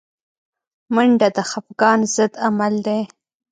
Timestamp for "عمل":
2.45-2.73